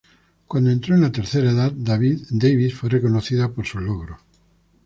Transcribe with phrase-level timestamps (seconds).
[0.47, 4.17] Cuando entró en la tercera edad, Davis fue reconocida por sus logros.